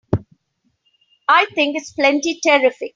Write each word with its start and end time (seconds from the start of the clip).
I 1.27 1.45
think 1.53 1.77
it's 1.77 1.91
plenty 1.91 2.39
terrific! 2.43 2.89